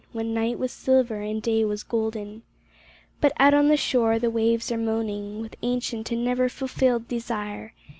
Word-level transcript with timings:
When 0.13 0.33
night 0.33 0.57
was 0.57 0.71
silver 0.71 1.21
and 1.21 1.39
day 1.43 1.63
was 1.63 1.83
golden; 1.83 2.41
But 3.19 3.33
out 3.37 3.53
on 3.53 3.67
the 3.67 3.77
shore 3.77 4.17
the 4.17 4.31
waves 4.31 4.71
are 4.71 4.75
moaning 4.79 5.41
With 5.41 5.55
ancient 5.61 6.11
and 6.11 6.25
never 6.25 6.49
fulfilled 6.49 7.07
desire. 7.07 7.75